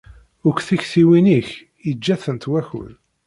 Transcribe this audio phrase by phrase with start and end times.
[0.47, 1.49] Akk tiktiwin-ik
[1.87, 2.91] yeǧǧa-tent wakud.